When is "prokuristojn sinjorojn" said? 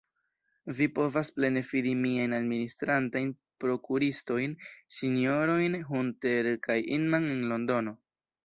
3.65-5.79